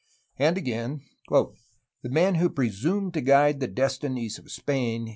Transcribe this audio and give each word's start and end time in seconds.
and 0.39 0.57
again 0.57 1.03
''The 1.29 1.51
men 2.05 2.33
who 2.41 2.49
presumed 2.49 3.13
to 3.13 3.21
guide 3.21 3.59
the 3.59 3.67
destinies 3.67 4.39
of 4.39 4.49
Spain. 4.51 5.09